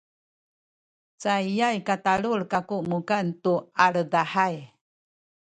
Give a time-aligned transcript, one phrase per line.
[1.21, 3.53] cayay katalul kaku mukan tu
[3.85, 4.55] aledahay